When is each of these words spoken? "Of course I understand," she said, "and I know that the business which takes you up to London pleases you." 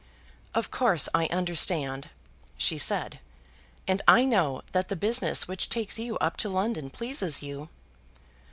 "Of 0.55 0.71
course 0.71 1.07
I 1.13 1.27
understand," 1.27 2.09
she 2.57 2.79
said, 2.79 3.19
"and 3.87 4.01
I 4.07 4.25
know 4.25 4.63
that 4.71 4.87
the 4.89 4.95
business 4.95 5.47
which 5.47 5.69
takes 5.69 5.99
you 5.99 6.17
up 6.17 6.37
to 6.37 6.49
London 6.49 6.89
pleases 6.89 7.43
you." 7.43 7.69